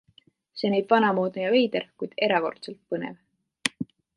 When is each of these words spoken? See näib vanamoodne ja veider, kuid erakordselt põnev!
See 0.61 0.71
näib 0.73 0.89
vanamoodne 0.95 1.45
ja 1.45 1.51
veider, 1.55 1.85
kuid 2.01 2.17
erakordselt 2.29 2.81
põnev! 2.95 3.89